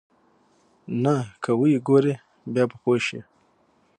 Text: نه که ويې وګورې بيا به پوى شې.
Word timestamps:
نه 1.03 1.15
که 1.43 1.51
ويې 1.59 1.79
وګورې 1.81 2.13
بيا 2.53 2.63
به 2.69 2.75
پوى 2.81 2.99
شې. 3.07 3.19